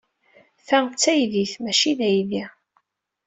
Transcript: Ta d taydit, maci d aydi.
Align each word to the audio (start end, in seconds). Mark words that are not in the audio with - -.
Ta 0.67 0.77
d 0.91 0.93
taydit, 1.01 1.53
maci 1.63 1.91
d 1.97 1.99
aydi. 2.07 2.45